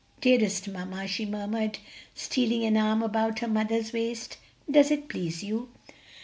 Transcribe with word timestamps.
"Dearest 0.19 0.67
mamma," 0.67 1.07
she 1.07 1.27
murmured, 1.27 1.77
stealing 2.15 2.63
an 2.63 2.75
arm 2.75 3.03
about 3.03 3.37
her 3.37 3.47
mother's 3.47 3.93
waist, 3.93 4.37
"does 4.67 4.89
it 4.89 5.07
please 5.09 5.43
you?" 5.43 5.69